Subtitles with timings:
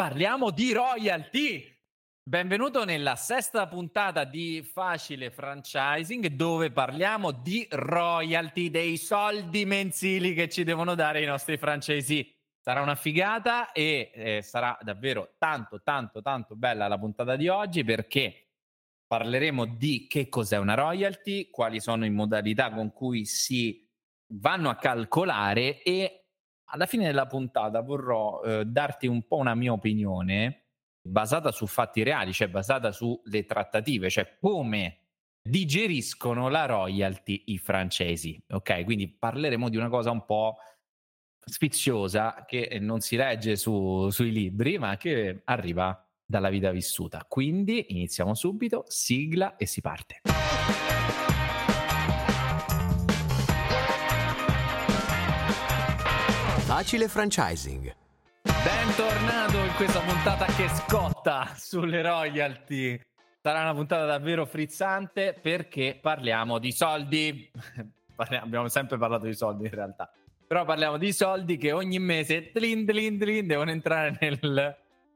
[0.00, 1.62] parliamo di royalty.
[2.22, 10.48] Benvenuto nella sesta puntata di Facile Franchising dove parliamo di royalty, dei soldi mensili che
[10.48, 12.34] ci devono dare i nostri francesi.
[12.58, 17.84] Sarà una figata e eh, sarà davvero tanto, tanto, tanto bella la puntata di oggi
[17.84, 18.52] perché
[19.06, 23.86] parleremo di che cos'è una royalty, quali sono le modalità con cui si
[24.28, 26.19] vanno a calcolare e
[26.70, 30.66] alla fine della puntata vorrò eh, darti un po' una mia opinione
[31.02, 34.98] basata su fatti reali, cioè basata sulle trattative, cioè come
[35.42, 38.42] digeriscono la royalty i francesi.
[38.50, 40.56] Ok, quindi parleremo di una cosa un po'
[41.44, 47.24] sfiziosa che non si legge su, sui libri, ma che arriva dalla vita vissuta.
[47.26, 50.20] Quindi iniziamo subito, sigla e si parte.
[56.80, 57.94] Facile franchising.
[58.40, 62.98] Bentornato in questa puntata che scotta sulle royalty.
[63.42, 67.50] Sarà una puntata davvero frizzante perché parliamo di soldi.
[68.16, 70.10] Abbiamo sempre parlato di soldi in realtà.
[70.46, 74.74] Però parliamo di soldi che ogni mese tlin, tlin, tlin, devono entrare nel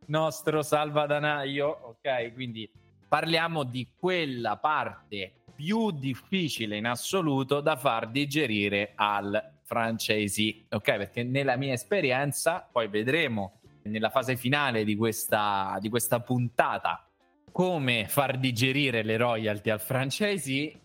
[0.09, 1.67] nostro salvadanaio.
[1.67, 2.71] Ok, quindi
[3.09, 10.97] parliamo di quella parte più difficile in assoluto da far digerire al francesi, ok?
[10.97, 17.09] Perché nella mia esperienza, poi vedremo nella fase finale di questa, di questa puntata
[17.51, 20.77] come far digerire le royalty al francesi,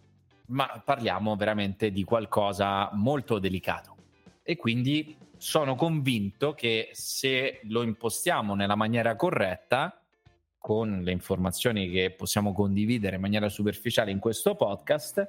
[0.47, 3.95] ma parliamo veramente di qualcosa molto delicato.
[4.43, 9.99] E quindi sono convinto che se lo impostiamo nella maniera corretta,
[10.57, 15.27] con le informazioni che possiamo condividere in maniera superficiale in questo podcast,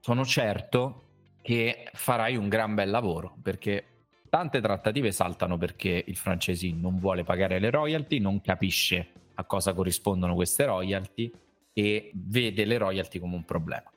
[0.00, 1.05] sono certo
[1.46, 3.84] che farai un gran bel lavoro perché
[4.28, 9.72] tante trattative saltano perché il francese non vuole pagare le royalty, non capisce a cosa
[9.72, 11.30] corrispondono queste royalty
[11.72, 13.88] e vede le royalty come un problema.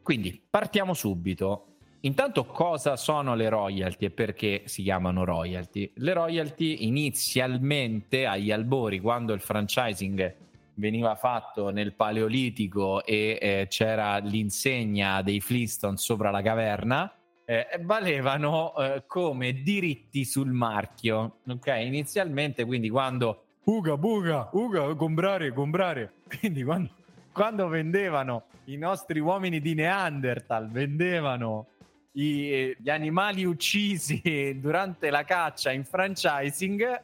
[0.00, 1.66] Quindi partiamo subito.
[2.02, 5.90] Intanto cosa sono le royalty e perché si chiamano royalty?
[5.96, 10.36] Le royalty inizialmente agli albori quando il franchising
[10.82, 18.74] veniva fatto nel Paleolitico e eh, c'era l'insegna dei Flintstone sopra la caverna, eh, valevano
[18.74, 21.36] eh, come diritti sul marchio.
[21.46, 26.14] Ok, inizialmente, quindi quando Uga, buga, Uga, comprare, comprare.
[26.40, 26.90] Quindi quando,
[27.32, 31.68] quando vendevano i nostri uomini di Neanderthal, vendevano
[32.14, 34.20] i, gli animali uccisi
[34.60, 37.00] durante la caccia in franchising,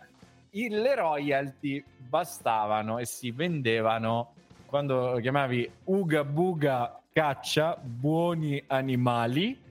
[0.51, 4.35] le royalty bastavano e si vendevano
[4.67, 9.67] quando chiamavi Uga Buga Caccia Buoni Animali.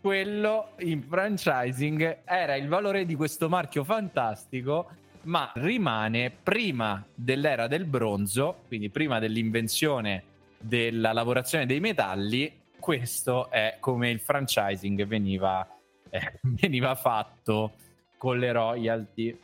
[0.00, 4.90] Quello in franchising era il valore di questo marchio fantastico,
[5.22, 10.24] ma rimane prima dell'era del bronzo, quindi prima dell'invenzione
[10.58, 12.60] della lavorazione dei metalli.
[12.78, 15.66] Questo è come il franchising veniva,
[16.10, 17.74] eh, veniva fatto
[18.16, 19.38] con le royalty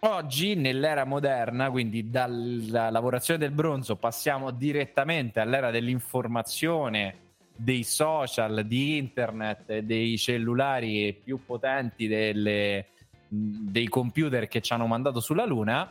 [0.00, 7.24] Oggi, nell'era moderna, quindi dalla lavorazione del bronzo, passiamo direttamente all'era dell'informazione,
[7.56, 12.88] dei social, di internet, dei cellulari più potenti delle,
[13.26, 15.90] dei computer che ci hanno mandato sulla Luna.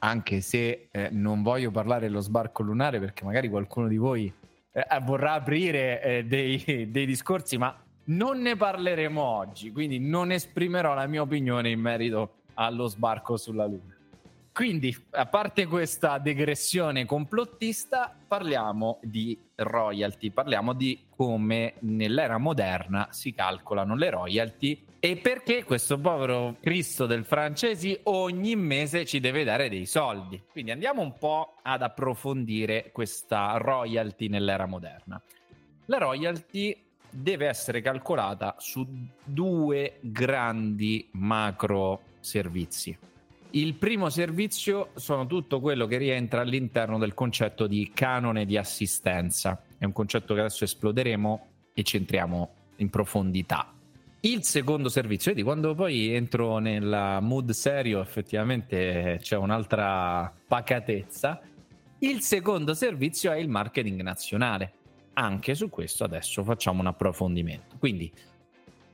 [0.00, 4.30] Anche se eh, non voglio parlare dello sbarco lunare, perché magari qualcuno di voi
[4.70, 7.74] eh, vorrà aprire eh, dei, dei discorsi, ma
[8.04, 9.72] non ne parleremo oggi.
[9.72, 13.96] Quindi non esprimerò la mia opinione in merito allo sbarco sulla Luna.
[14.52, 23.32] Quindi, a parte questa degressione complottista, parliamo di royalty, parliamo di come nell'era moderna si
[23.32, 29.68] calcolano le royalty e perché questo povero Cristo del francesi ogni mese ci deve dare
[29.68, 30.42] dei soldi.
[30.50, 35.22] Quindi andiamo un po' ad approfondire questa royalty nell'era moderna.
[35.84, 36.76] La royalty
[37.08, 38.84] deve essere calcolata su
[39.22, 42.96] due grandi macro servizi.
[43.52, 49.62] Il primo servizio sono tutto quello che rientra all'interno del concetto di canone di assistenza.
[49.78, 53.72] È un concetto che adesso esploderemo e ci entriamo in profondità.
[54.20, 61.40] Il secondo servizio, vedi, quando poi entro nel mood serio, effettivamente c'è un'altra pacatezza.
[62.00, 64.72] Il secondo servizio è il marketing nazionale.
[65.14, 67.76] Anche su questo adesso facciamo un approfondimento.
[67.78, 68.12] Quindi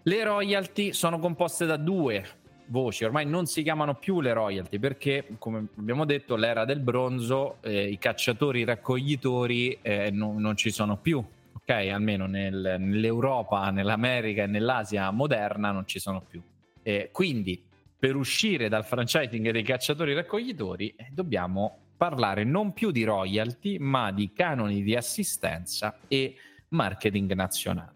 [0.03, 2.25] le royalty sono composte da due
[2.67, 7.57] voci, ormai non si chiamano più le royalty perché, come abbiamo detto, l'era del bronzo,
[7.63, 11.23] eh, i cacciatori, i raccoglitori eh, no, non ci sono più,
[11.53, 11.71] ok?
[11.71, 16.43] Almeno nel, nell'Europa, nell'America e nell'Asia moderna non ci sono più.
[16.83, 17.63] Eh, quindi,
[17.99, 24.13] per uscire dal franchising dei cacciatori raccoglitori eh, dobbiamo parlare non più di royalty, ma
[24.13, 26.35] di canoni di assistenza e
[26.69, 27.93] marketing nazionale.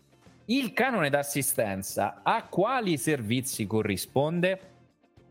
[0.51, 4.77] Il canone d'assistenza a quali servizi corrisponde?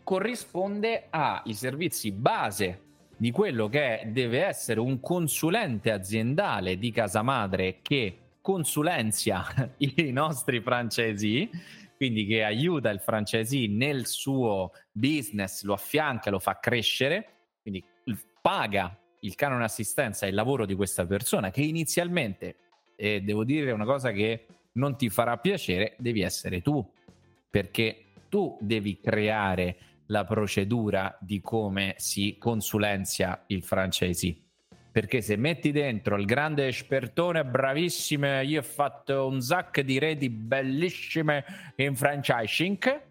[0.04, 2.82] Corrisponde ai servizi base
[3.18, 9.44] di quello che deve essere un consulente aziendale di casa madre che consulenzia
[9.78, 11.50] i nostri francesi,
[11.96, 17.84] quindi che aiuta il francesi nel suo business, lo affianca, lo fa crescere, quindi
[18.40, 22.58] paga il canone assistenza e il lavoro di questa persona che inizialmente,
[22.96, 24.46] e devo dire una cosa che
[24.78, 26.86] non ti farà piacere, devi essere tu,
[27.50, 29.78] perché tu devi creare
[30.08, 34.38] la procedura di come si consulenzia il franchisee.
[34.92, 40.30] Perché se metti dentro il grande espertone, bravissime, io ho fatto un sacco di reti
[40.30, 41.46] bellissime
[41.76, 43.02] in franchising,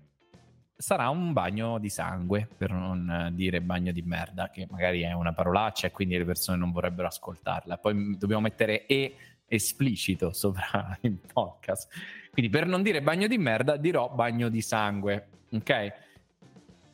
[0.76, 5.32] sarà un bagno di sangue, per non dire bagno di merda, che magari è una
[5.32, 7.78] parolaccia e quindi le persone non vorrebbero ascoltarla.
[7.78, 9.14] Poi dobbiamo mettere e
[9.46, 11.88] esplicito sopra il podcast.
[12.30, 15.92] Quindi per non dire bagno di merda dirò bagno di sangue, ok?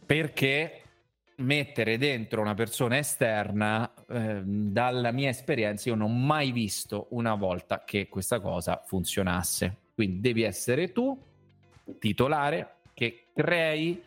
[0.06, 0.82] Perché
[1.36, 7.34] mettere dentro una persona esterna, eh, dalla mia esperienza, io non ho mai visto una
[7.34, 9.76] volta che questa cosa funzionasse.
[9.94, 11.18] Quindi devi essere tu,
[11.98, 14.00] titolare, che crei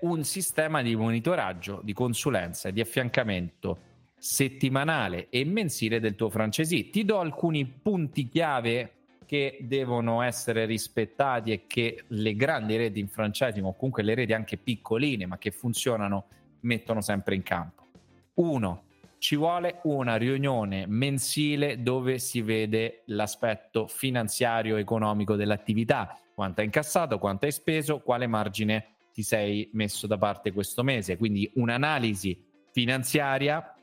[0.00, 3.86] un sistema di monitoraggio, di consulenza e di affiancamento
[4.18, 6.90] settimanale e mensile del tuo francesi.
[6.90, 8.92] Ti do alcuni punti chiave
[9.26, 14.32] che devono essere rispettati e che le grandi reti in franchising o comunque le reti
[14.32, 16.26] anche piccoline ma che funzionano
[16.60, 17.86] mettono sempre in campo.
[18.34, 18.84] Uno,
[19.18, 27.18] ci vuole una riunione mensile dove si vede l'aspetto finanziario economico dell'attività, quanto hai incassato,
[27.18, 33.74] quanto hai speso, quale margine ti sei messo da parte questo mese, quindi un'analisi finanziaria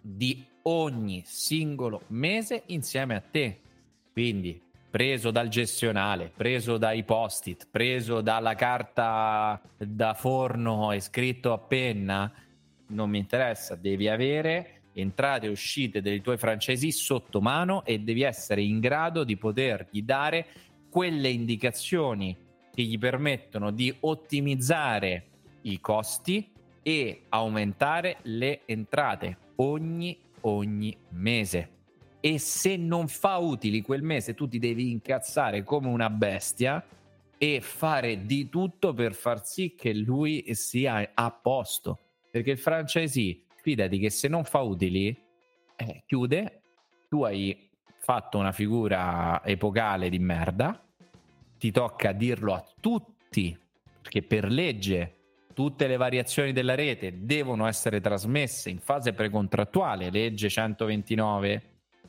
[0.00, 3.60] di ogni singolo mese insieme a te.
[4.12, 4.60] Quindi
[4.90, 12.32] preso dal gestionale, preso dai post-it, preso dalla carta da forno e scritto a penna,
[12.88, 18.22] non mi interessa, devi avere entrate e uscite dei tuoi francesi sotto mano e devi
[18.22, 20.46] essere in grado di potergli dare
[20.90, 22.36] quelle indicazioni
[22.74, 25.26] che gli permettono di ottimizzare
[25.62, 26.50] i costi
[26.82, 31.78] e aumentare le entrate ogni, ogni mese.
[32.20, 36.84] E se non fa utili quel mese, tu ti devi incazzare come una bestia
[37.38, 41.98] e fare di tutto per far sì che lui sia a posto.
[42.30, 45.16] Perché il franchisee, fidati che se non fa utili,
[45.76, 46.60] eh, chiude,
[47.08, 47.68] tu hai
[47.98, 50.84] fatto una figura epocale di merda,
[51.58, 53.58] ti tocca dirlo a tutti,
[54.02, 55.19] perché per legge
[55.52, 61.62] tutte le variazioni della rete devono essere trasmesse in fase precontrattuale, legge 129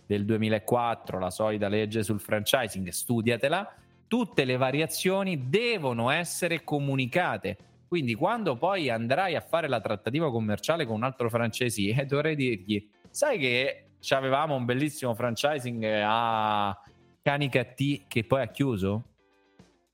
[0.06, 3.76] del 2004, la solita legge sul franchising, studiatela,
[4.08, 7.58] tutte le variazioni devono essere comunicate.
[7.88, 12.36] Quindi quando poi andrai a fare la trattativa commerciale con un altro francese, eh, dovrei
[12.36, 16.78] dirgli, sai che avevamo un bellissimo franchising a
[17.22, 19.04] Canica T che poi ha chiuso?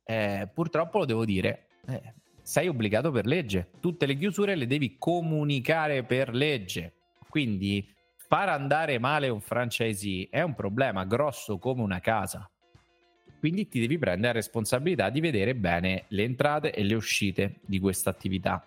[0.04, 2.14] Eh, purtroppo lo devo dire, eh,
[2.48, 3.72] sei obbligato per legge.
[3.82, 6.94] Tutte le chiusure le devi comunicare per legge.
[7.28, 12.50] Quindi far andare male un franchisee è un problema grosso come una casa.
[13.40, 17.80] Quindi ti devi prendere la responsabilità di vedere bene le entrate e le uscite di
[17.80, 18.66] questa attività,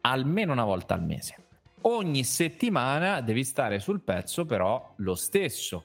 [0.00, 1.36] almeno una volta al mese.
[1.82, 5.84] Ogni settimana devi stare sul pezzo però lo stesso,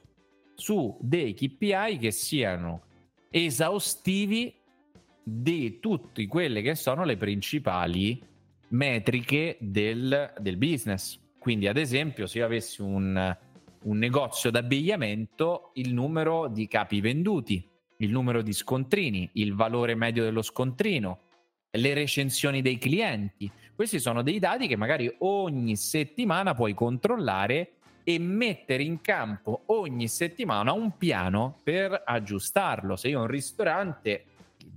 [0.56, 2.82] su dei KPI che siano
[3.30, 4.52] esaustivi
[5.22, 8.20] di tutte quelle che sono le principali
[8.68, 11.18] metriche del, del business.
[11.38, 13.36] Quindi, ad esempio, se io avessi un,
[13.82, 20.24] un negozio d'abbigliamento, il numero di capi venduti, il numero di scontrini, il valore medio
[20.24, 21.20] dello scontrino,
[21.70, 23.50] le recensioni dei clienti.
[23.74, 27.74] Questi sono dei dati che magari ogni settimana puoi controllare
[28.04, 32.96] e mettere in campo ogni settimana un piano per aggiustarlo.
[32.96, 34.24] Se io ho un ristorante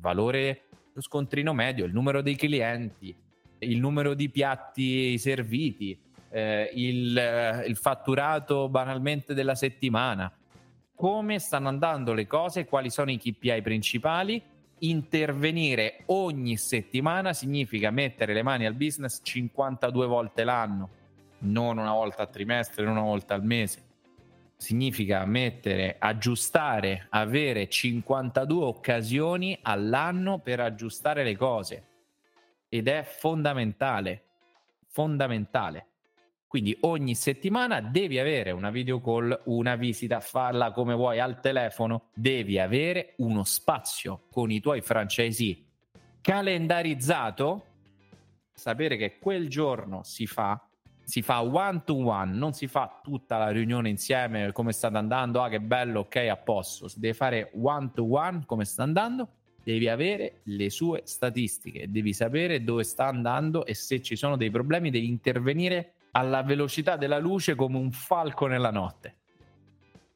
[0.06, 0.62] valore,
[0.94, 3.14] lo scontrino medio, il numero dei clienti,
[3.60, 5.98] il numero di piatti serviti,
[6.30, 10.32] eh, il, eh, il fatturato banalmente della settimana,
[10.94, 14.42] come stanno andando le cose, quali sono i KPI principali.
[14.80, 20.90] Intervenire ogni settimana significa mettere le mani al business 52 volte l'anno,
[21.40, 23.85] non una volta a trimestre, non una volta al mese
[24.66, 31.84] significa mettere, aggiustare, avere 52 occasioni all'anno per aggiustare le cose.
[32.68, 34.24] ed è fondamentale,
[34.88, 35.86] fondamentale.
[36.48, 42.10] Quindi ogni settimana devi avere una video call, una visita, farla come vuoi al telefono,
[42.14, 45.64] devi avere uno spazio con i tuoi francesi
[46.20, 47.66] calendarizzato,
[48.52, 50.68] sapere che quel giorno si fa
[51.06, 55.42] si fa one to one, non si fa tutta la riunione insieme, come sta andando,
[55.42, 59.30] ah che bello, ok, a posto, si deve fare one to one, come sta andando,
[59.64, 64.50] devi avere le sue statistiche, devi sapere dove sta andando e se ci sono dei
[64.50, 69.18] problemi devi intervenire alla velocità della luce come un falco nella notte.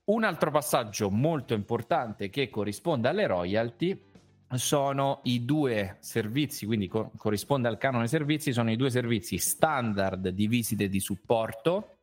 [0.05, 4.09] Un altro passaggio molto importante che corrisponde alle royalty
[4.56, 10.29] sono i due servizi, quindi co- corrisponde al canone servizi, sono i due servizi standard
[10.29, 11.98] di visite di supporto.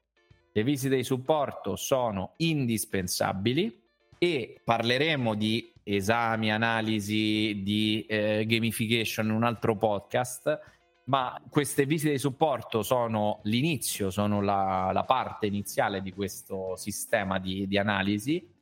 [0.52, 3.82] Le visite di supporto sono indispensabili
[4.18, 10.58] e parleremo di esami, analisi, di eh, gamification in un altro podcast,
[11.04, 17.38] ma queste visite di supporto sono l'inizio, sono la, la parte iniziale di questo sistema
[17.38, 18.54] di, di analisi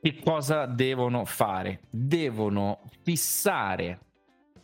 [0.00, 1.80] che cosa devono fare?
[1.90, 4.00] Devono fissare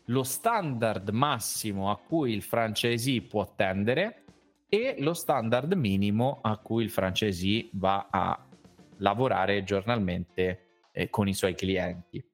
[0.06, 4.24] lo standard massimo a cui il franchisee può tendere
[4.68, 8.46] e lo standard minimo a cui il franchisee va a
[8.98, 12.24] lavorare giornalmente eh, con i suoi clienti.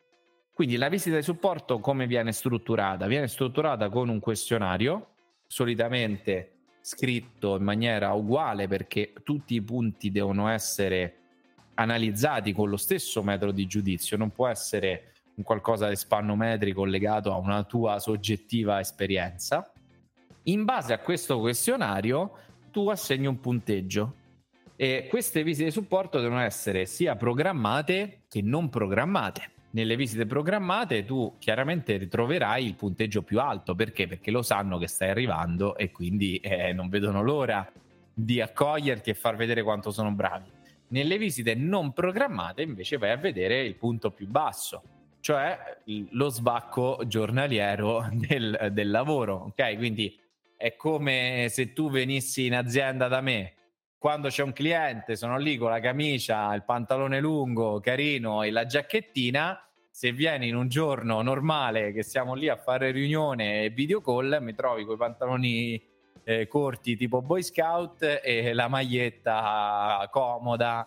[0.53, 3.07] Quindi la visita di supporto come viene strutturata?
[3.07, 5.15] Viene strutturata con un questionario,
[5.47, 11.18] solitamente scritto in maniera uguale perché tutti i punti devono essere
[11.79, 17.33] analizzati con lo stesso metodo di giudizio, non può essere un qualcosa di spannometrico legato
[17.33, 19.73] a una tua soggettiva esperienza.
[20.45, 22.33] In base a questo questionario
[22.73, 24.15] tu assegni un punteggio
[24.75, 29.51] e queste visite di supporto devono essere sia programmate che non programmate.
[29.71, 34.09] Nelle visite programmate tu chiaramente ritroverai il punteggio più alto perché?
[34.09, 37.71] Perché lo sanno che stai arrivando e quindi eh, non vedono l'ora
[38.13, 40.58] di accoglierti e far vedere quanto sono bravi.
[40.89, 44.83] Nelle visite non programmate invece vai a vedere il punto più basso,
[45.21, 45.79] cioè
[46.11, 49.35] lo sbacco giornaliero del, del lavoro.
[49.35, 50.19] Ok, quindi
[50.57, 53.53] è come se tu venissi in azienda da me
[53.99, 58.65] quando c'è un cliente, sono lì con la camicia, il pantalone lungo, carino e la
[58.65, 59.61] giacchettina.
[59.91, 64.39] Se vieni in un giorno normale che siamo lì a fare riunione e video call,
[64.41, 65.83] mi trovi con i pantaloni
[66.29, 70.87] eh, corti tipo Boy Scout e la maglietta comoda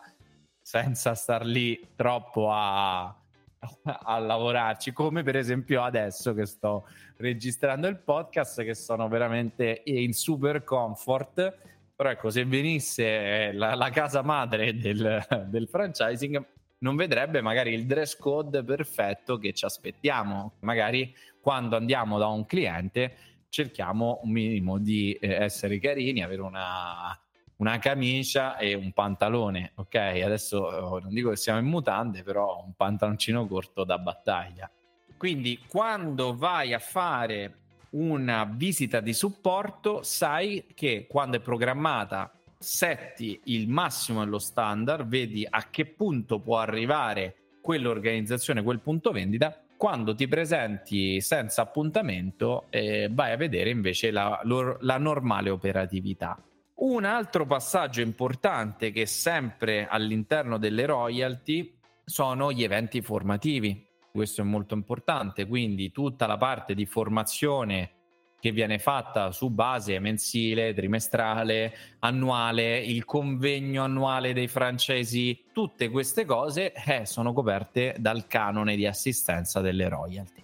[0.61, 7.97] senza star lì troppo a, a lavorarci, come per esempio adesso che sto registrando il
[7.97, 11.57] podcast, che sono veramente in super comfort.
[11.95, 16.45] Però ecco, se venisse eh, la, la casa madre del, del franchising,
[16.79, 20.53] non vedrebbe magari il dress code perfetto che ci aspettiamo.
[20.59, 27.19] Magari quando andiamo da un cliente cerchiamo un minimo di eh, essere carini, avere una,
[27.57, 29.95] una, camicia e un pantalone, ok?
[29.95, 34.71] Adesso oh, non dico che siamo in mutande, però un pantaloncino corto da battaglia.
[35.17, 37.57] Quindi quando vai a fare
[37.91, 45.45] una visita di supporto, sai che quando è programmata setti il massimo dello standard, vedi
[45.47, 53.09] a che punto può arrivare quell'organizzazione, quel punto vendita quando ti presenti senza appuntamento eh,
[53.11, 56.39] vai a vedere invece la, la normale operatività.
[56.75, 63.83] Un altro passaggio importante che sempre all'interno delle royalty sono gli eventi formativi.
[64.11, 68.00] Questo è molto importante, quindi tutta la parte di formazione
[68.41, 76.25] che viene fatta su base mensile, trimestrale, annuale, il convegno annuale dei francesi, tutte queste
[76.25, 80.43] cose eh, sono coperte dal canone di assistenza delle royalty.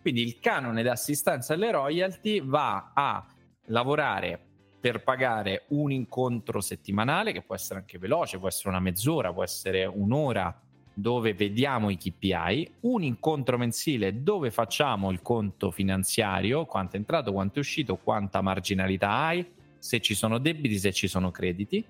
[0.00, 3.26] Quindi il canone di assistenza alle royalty va a
[3.66, 4.40] lavorare
[4.80, 9.42] per pagare un incontro settimanale che può essere anche veloce, può essere una mezz'ora, può
[9.42, 10.63] essere un'ora
[10.94, 17.32] dove vediamo i KPI, un incontro mensile dove facciamo il conto finanziario, quanto è entrato,
[17.32, 19.44] quanto è uscito, quanta marginalità hai,
[19.78, 21.84] se ci sono debiti, se ci sono crediti.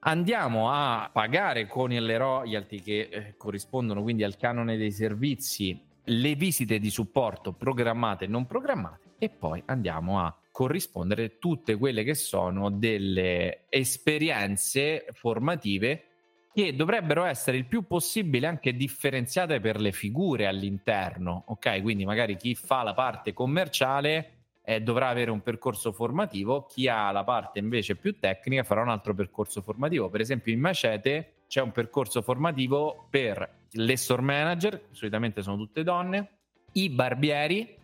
[0.00, 6.34] Andiamo a pagare con le royalty che eh, corrispondono quindi al canone dei servizi le
[6.34, 12.14] visite di supporto programmate e non programmate e poi andiamo a corrispondere tutte quelle che
[12.14, 16.04] sono delle esperienze formative
[16.56, 21.82] che dovrebbero essere il più possibile anche differenziate per le figure all'interno, ok?
[21.82, 24.30] Quindi magari chi fa la parte commerciale
[24.64, 28.88] eh, dovrà avere un percorso formativo, chi ha la parte invece più tecnica farà un
[28.88, 30.08] altro percorso formativo.
[30.08, 35.82] Per esempio in Macete c'è un percorso formativo per le store manager, solitamente sono tutte
[35.82, 36.28] donne,
[36.72, 37.76] i barbieri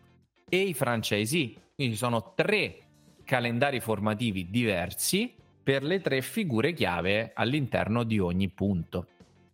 [0.48, 1.56] e i franchisee.
[1.74, 2.78] Quindi sono tre
[3.22, 9.06] calendari formativi diversi per le tre figure chiave all'interno di ogni punto.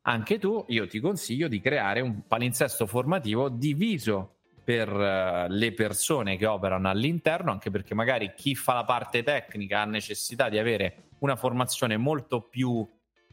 [0.02, 6.36] Anche tu, io ti consiglio di creare un palinsesto formativo diviso per uh, le persone
[6.36, 11.08] che operano all'interno, anche perché magari chi fa la parte tecnica ha necessità di avere
[11.18, 12.86] una formazione molto più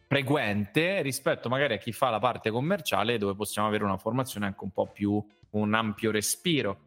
[0.07, 4.63] frequente rispetto magari a chi fa la parte commerciale dove possiamo avere una formazione anche
[4.63, 6.79] un po' più un ampio respiro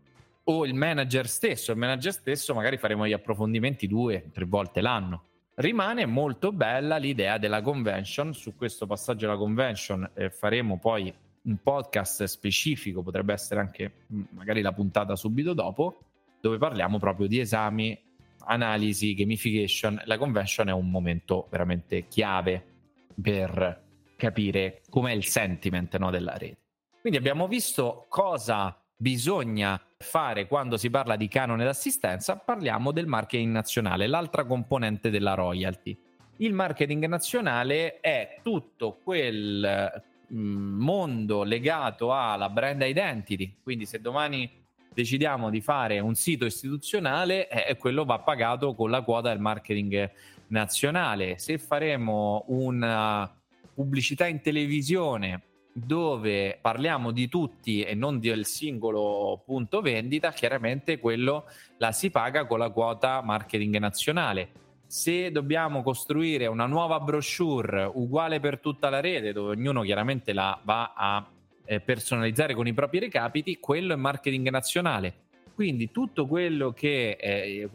[0.45, 5.25] o il manager stesso il manager stesso magari faremo gli approfondimenti due tre volte l'anno
[5.59, 11.13] rimane molto bella l'idea della convention su questo passaggio della convention eh, faremo poi
[11.43, 15.99] un podcast specifico potrebbe essere anche mm, magari la puntata subito dopo
[16.41, 17.99] dove parliamo proprio di esami
[18.47, 22.65] analisi gamification la convention è un momento veramente chiave
[23.21, 23.87] per
[24.19, 26.59] capire com'è il sentiment no, della rete.
[27.01, 33.53] Quindi abbiamo visto cosa bisogna fare quando si parla di canone d'assistenza, parliamo del marketing
[33.53, 35.97] nazionale, l'altra componente della royalty.
[36.39, 44.51] Il marketing nazionale è tutto quel mondo legato alla brand identity, quindi se domani
[44.93, 50.11] decidiamo di fare un sito istituzionale, eh, quello va pagato con la quota del marketing
[50.49, 51.39] nazionale.
[51.39, 53.33] Se faremo una
[53.75, 55.43] pubblicità in televisione
[55.85, 61.45] dove parliamo di tutti e non del singolo punto vendita, chiaramente quello
[61.79, 64.51] la si paga con la quota marketing nazionale.
[64.87, 70.59] Se dobbiamo costruire una nuova brochure uguale per tutta la rete, dove ognuno chiaramente la
[70.65, 71.27] va a
[71.65, 75.15] eh, personalizzare con i propri recapiti, quello è marketing nazionale.
[75.55, 77.69] Quindi tutto quello che eh,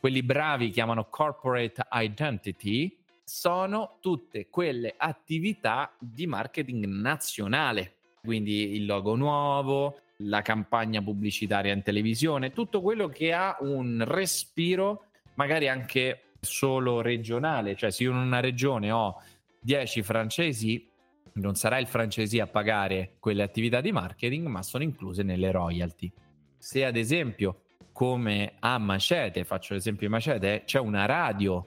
[0.00, 7.94] quelli bravi chiamano corporate identity, sono tutte quelle attività di marketing nazionale.
[8.22, 15.06] Quindi il logo nuovo, la campagna pubblicitaria in televisione, tutto quello che ha un respiro
[15.34, 19.20] magari anche solo regionale, cioè se io in una regione ho
[19.60, 20.88] 10 francesi,
[21.34, 26.12] non sarà il francesi a pagare quelle attività di marketing, ma sono incluse nelle royalty.
[26.58, 31.66] Se ad esempio come a Macete, faccio l'esempio di Macete, c'è una radio,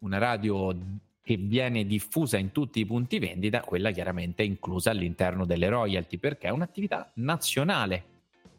[0.00, 0.76] una radio
[1.22, 6.18] che viene diffusa in tutti i punti vendita, quella chiaramente è inclusa all'interno delle royalty
[6.18, 8.04] perché è un'attività nazionale.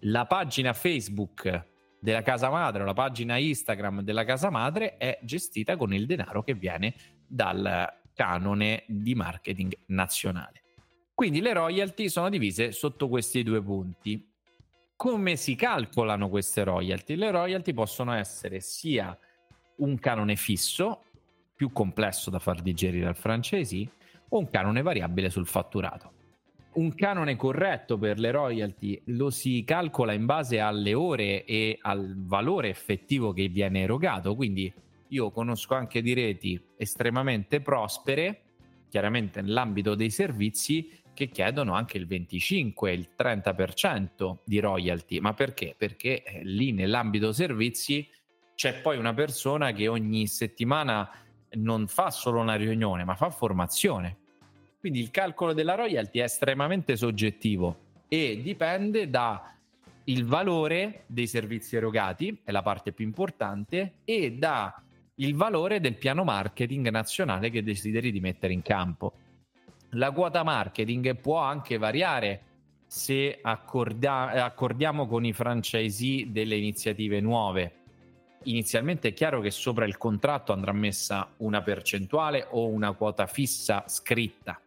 [0.06, 1.65] La pagina Facebook
[1.99, 6.43] della casa madre o la pagina Instagram della casa madre è gestita con il denaro
[6.43, 6.95] che viene
[7.27, 10.62] dal canone di marketing nazionale.
[11.13, 14.30] Quindi le royalty sono divise sotto questi due punti
[15.01, 17.15] come si calcolano queste royalty?
[17.15, 19.17] Le royalty possono essere sia
[19.77, 21.06] un canone fisso,
[21.62, 23.88] più complesso da far digerire al francesi,
[24.30, 26.12] o un canone variabile sul fatturato.
[26.74, 32.15] Un canone corretto per le royalty lo si calcola in base alle ore e al
[32.17, 34.74] valore effettivo che viene erogato, quindi
[35.10, 38.41] io conosco anche di reti estremamente prospere,
[38.89, 45.19] chiaramente nell'ambito dei servizi, che chiedono anche il 25, il 30% di royalty.
[45.19, 45.76] Ma perché?
[45.78, 48.10] Perché eh, lì nell'ambito servizi
[48.56, 51.08] c'è poi una persona che ogni settimana
[51.53, 54.17] non fa solo una riunione, ma fa formazione.
[54.79, 59.39] Quindi il calcolo della royalty è estremamente soggettivo e dipende dal
[60.23, 64.73] valore dei servizi erogati, è la parte più importante, e dal
[65.33, 69.13] valore del piano marketing nazionale che desideri di mettere in campo.
[69.91, 72.41] La quota marketing può anche variare
[72.87, 77.81] se accorda- accordiamo con i franchisee delle iniziative nuove.
[78.45, 83.84] Inizialmente è chiaro che sopra il contratto andrà messa una percentuale o una quota fissa
[83.86, 84.60] scritta,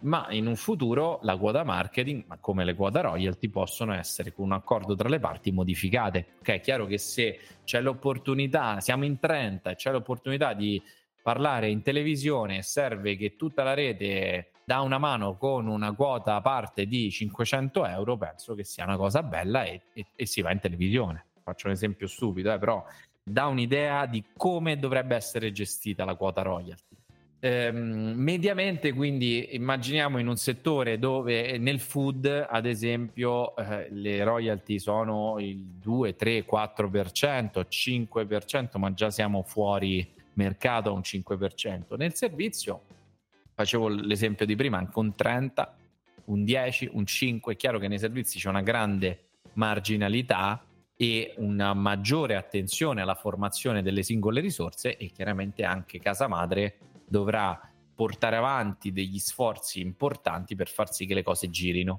[0.00, 4.52] ma in un futuro la quota marketing, come le quote royalty, possono essere con un
[4.52, 6.34] accordo tra le parti modificate.
[6.40, 10.82] Ok, è chiaro che se c'è l'opportunità, siamo in 30 e c'è l'opportunità di
[11.22, 16.34] parlare in televisione e serve che tutta la rete dà una mano con una quota
[16.34, 20.42] a parte di 500 euro, penso che sia una cosa bella e, e, e si
[20.42, 21.26] va in televisione.
[21.42, 22.84] Faccio un esempio stupido, eh, però
[23.22, 26.96] dà un'idea di come dovrebbe essere gestita la quota royalty.
[27.44, 34.78] Ehm, mediamente, quindi, immaginiamo in un settore dove nel food, ad esempio, eh, le royalty
[34.78, 41.96] sono il 2, 3, 4%, 5%, ma già siamo fuori mercato a un 5%.
[41.96, 42.82] Nel servizio
[43.54, 45.76] facevo l'esempio di prima, anche un 30,
[46.26, 50.64] un 10, un 5, è chiaro che nei servizi c'è una grande marginalità
[51.02, 57.60] e una maggiore attenzione alla formazione delle singole risorse e chiaramente anche casa madre dovrà
[57.92, 61.98] portare avanti degli sforzi importanti per far sì che le cose girino.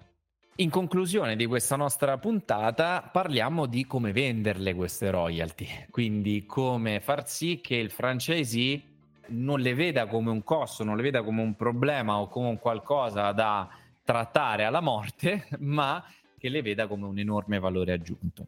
[0.58, 7.28] In conclusione di questa nostra puntata parliamo di come venderle queste royalty, quindi come far
[7.28, 8.84] sì che il franchisee
[9.32, 12.58] non le veda come un costo, non le veda come un problema o come un
[12.58, 13.68] qualcosa da
[14.02, 16.02] trattare alla morte, ma
[16.38, 18.48] che le veda come un enorme valore aggiunto.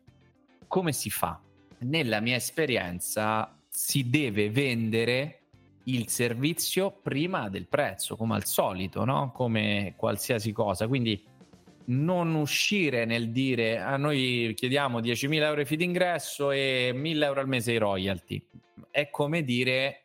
[0.76, 1.40] Come si fa?
[1.84, 5.44] Nella mia esperienza si deve vendere
[5.86, 9.32] il servizio prima del prezzo, come al solito, no?
[9.32, 10.86] come qualsiasi cosa.
[10.90, 11.24] Quindi
[11.86, 17.40] non uscire nel dire a noi chiediamo 10.000 euro di feed ingresso e 1.000 euro
[17.40, 18.46] al mese i royalty.
[18.92, 20.02] È come dire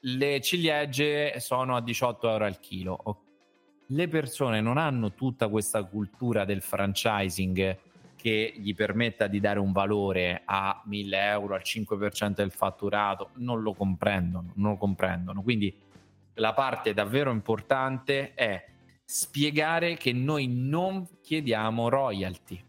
[0.00, 3.24] le ciliegie sono a 18 euro al chilo.
[3.88, 7.87] Le persone non hanno tutta questa cultura del franchising
[8.18, 13.62] che gli permetta di dare un valore a 1000 euro, al 5% del fatturato, non
[13.62, 15.40] lo comprendono, non lo comprendono.
[15.42, 15.72] Quindi
[16.34, 18.66] la parte davvero importante è
[19.04, 22.60] spiegare che noi non chiediamo royalty.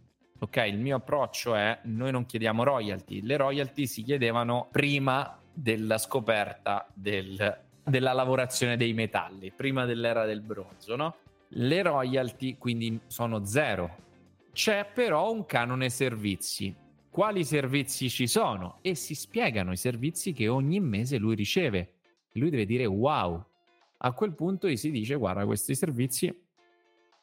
[0.41, 5.97] Ok, il mio approccio è noi non chiediamo royalty, le royalty si chiedevano prima della
[5.97, 11.15] scoperta del, della lavorazione dei metalli, prima dell'era del bronzo, no?
[11.49, 14.07] Le royalty quindi sono zero
[14.51, 16.75] c'è però un canone servizi.
[17.09, 18.79] Quali servizi ci sono?
[18.81, 21.95] E si spiegano i servizi che ogni mese lui riceve.
[22.33, 23.43] Lui deve dire wow.
[23.97, 26.33] A quel punto gli si dice guarda questi servizi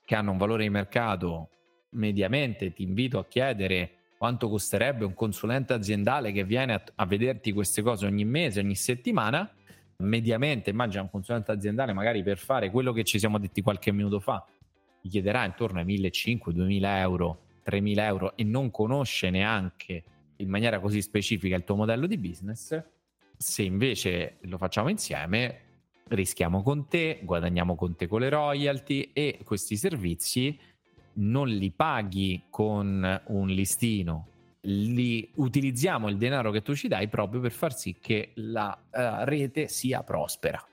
[0.04, 1.50] che hanno un valore di mercato
[1.90, 7.52] mediamente ti invito a chiedere quanto costerebbe un consulente aziendale che viene a, a vederti
[7.52, 9.50] queste cose ogni mese, ogni settimana.
[9.98, 14.20] Mediamente, immagina un consulente aziendale magari per fare quello che ci siamo detti qualche minuto
[14.20, 14.44] fa,
[15.06, 20.04] gli chiederà intorno ai 1.500, 2.000 euro, 3.000 euro e non conosce neanche
[20.36, 22.82] in maniera così specifica il tuo modello di business,
[23.36, 25.60] se invece lo facciamo insieme
[26.08, 30.56] rischiamo con te, guadagniamo con te con le royalty e questi servizi
[31.14, 34.28] non li paghi con un listino,
[34.60, 39.24] li utilizziamo il denaro che tu ci dai proprio per far sì che la uh,
[39.24, 40.64] rete sia prospera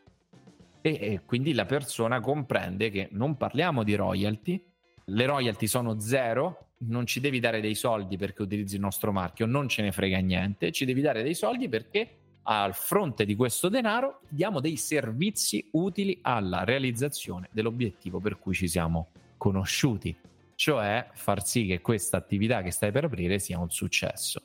[0.85, 4.61] e, e quindi la persona comprende che non parliamo di royalty,
[5.05, 9.45] le royalty sono zero, non ci devi dare dei soldi perché utilizzi il nostro marchio,
[9.45, 13.69] non ce ne frega niente, ci devi dare dei soldi perché al fronte di questo
[13.69, 20.13] denaro diamo dei servizi utili alla realizzazione dell'obiettivo per cui ci siamo conosciuti,
[20.55, 24.41] cioè far sì che questa attività che stai per aprire sia un successo.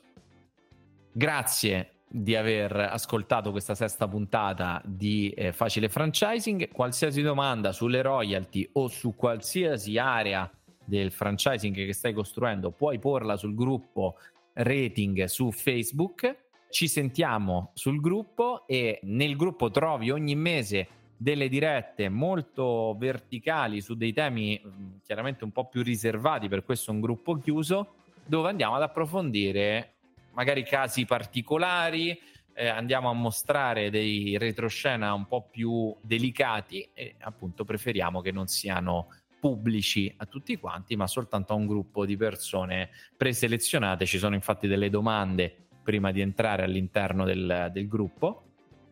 [1.11, 6.71] Grazie di aver ascoltato questa sesta puntata di eh, Facile Franchising.
[6.71, 10.49] Qualsiasi domanda sulle royalty o su qualsiasi area
[10.83, 14.15] del franchising che stai costruendo, puoi porla sul gruppo
[14.53, 16.47] rating su Facebook.
[16.69, 23.95] Ci sentiamo sul gruppo e nel gruppo trovi ogni mese delle dirette molto verticali su
[23.95, 24.59] dei temi
[25.03, 27.93] chiaramente un po' più riservati, per questo è un gruppo chiuso,
[28.25, 29.98] dove andiamo ad approfondire
[30.39, 32.17] magari casi particolari,
[32.53, 38.47] eh, andiamo a mostrare dei retroscena un po' più delicati e appunto preferiamo che non
[38.47, 44.05] siano pubblici a tutti quanti, ma soltanto a un gruppo di persone preselezionate.
[44.05, 48.43] Ci sono infatti delle domande prima di entrare all'interno del, del gruppo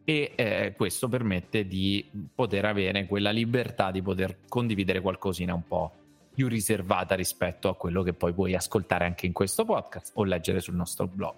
[0.04, 2.06] e eh, questo permette di
[2.36, 6.07] poter avere quella libertà di poter condividere qualcosina un po'
[6.38, 10.60] più riservata rispetto a quello che poi puoi ascoltare anche in questo podcast o leggere
[10.60, 11.34] sul nostro blog.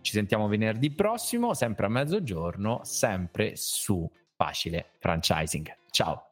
[0.00, 5.76] Ci sentiamo venerdì prossimo, sempre a mezzogiorno, sempre su Facile Franchising.
[5.90, 6.27] Ciao!